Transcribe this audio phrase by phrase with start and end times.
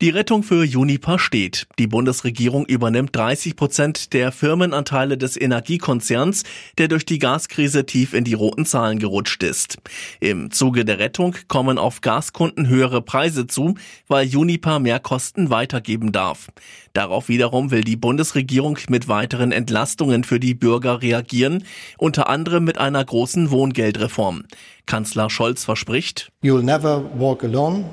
[0.00, 1.66] Die Rettung für Juniper steht.
[1.80, 6.44] Die Bundesregierung übernimmt 30 Prozent der Firmenanteile des Energiekonzerns,
[6.78, 9.78] der durch die Gaskrise tief in die roten Zahlen gerutscht ist.
[10.20, 13.74] Im Zuge der Rettung kommen auf Gaskunden höhere Preise zu,
[14.06, 16.46] weil Juniper mehr Kosten weitergeben darf.
[16.92, 21.64] Darauf wiederum will die Bundesregierung mit weiteren Entlastungen für die Bürger reagieren,
[21.96, 24.44] unter anderem mit einer großen Wohngeldreform.
[24.86, 27.84] Kanzler Scholz verspricht, You'll never walk alone.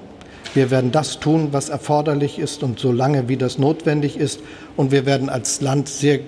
[0.54, 4.40] Wir werden das tun, was erforderlich ist und so lange, wie das notwendig ist.
[4.78, 6.20] Und wir werden als Land sehr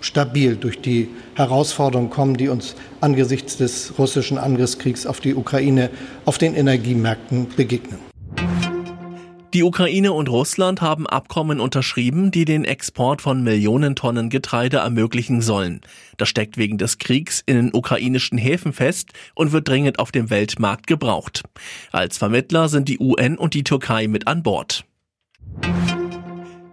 [0.00, 5.90] stabil durch die Herausforderungen kommen, die uns angesichts des russischen Angriffskriegs auf die Ukraine
[6.24, 8.11] auf den Energiemärkten begegnen.
[9.54, 15.42] Die Ukraine und Russland haben Abkommen unterschrieben, die den Export von Millionen Tonnen Getreide ermöglichen
[15.42, 15.82] sollen.
[16.16, 20.30] Das steckt wegen des Kriegs in den ukrainischen Häfen fest und wird dringend auf dem
[20.30, 21.42] Weltmarkt gebraucht.
[21.90, 24.86] Als Vermittler sind die UN und die Türkei mit an Bord.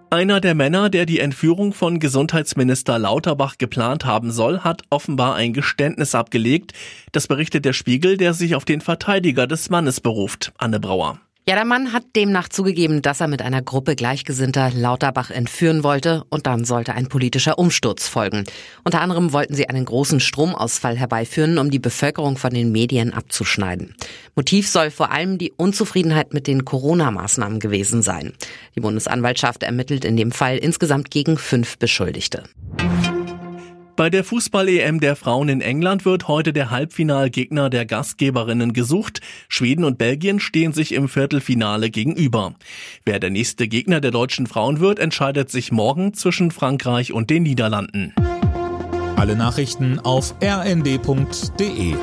[0.09, 5.51] Einer der Männer, der die Entführung von Gesundheitsminister Lauterbach geplant haben soll, hat offenbar ein
[5.51, 6.71] Geständnis abgelegt.
[7.11, 11.19] Das berichtet der Spiegel, der sich auf den Verteidiger des Mannes beruft, Anne Brauer.
[11.49, 16.23] Ja, der Mann hat demnach zugegeben, dass er mit einer Gruppe Gleichgesinnter Lauterbach entführen wollte
[16.29, 18.43] und dann sollte ein politischer Umsturz folgen.
[18.83, 23.95] Unter anderem wollten sie einen großen Stromausfall herbeiführen, um die Bevölkerung von den Medien abzuschneiden.
[24.35, 28.33] Motiv soll vor allem die Unzufriedenheit mit den Corona-Maßnahmen gewesen sein.
[28.75, 32.43] Die Bundesanwaltschaft ermittelt in dem Fall insgesamt gegen fünf Beschuldigte.
[33.99, 39.19] Bei der Fußball-EM der Frauen in England wird heute der Halbfinalgegner der Gastgeberinnen gesucht.
[39.49, 42.53] Schweden und Belgien stehen sich im Viertelfinale gegenüber.
[43.03, 47.43] Wer der nächste Gegner der deutschen Frauen wird, entscheidet sich morgen zwischen Frankreich und den
[47.43, 48.13] Niederlanden.
[49.17, 51.95] Alle Nachrichten auf rnd.de